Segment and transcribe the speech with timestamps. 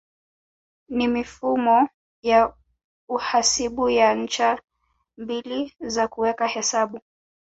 [0.89, 1.89] Ni mifumo
[2.21, 2.53] ya
[3.09, 4.61] uhasibu ya ncha
[5.17, 6.99] mbili za kuweka hesabu